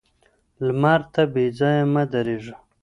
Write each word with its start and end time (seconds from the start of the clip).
لمر 0.65 1.01
ته 1.13 1.21
بې 1.33 1.45
ځايه 1.57 1.85
مه 1.93 2.03
درېږه 2.11 2.55